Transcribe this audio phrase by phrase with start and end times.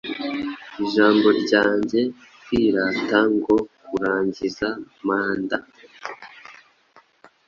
[0.83, 3.55] Ijambo ryanjye-kwirata ngo
[3.87, 4.67] kurangiza
[5.05, 5.57] manda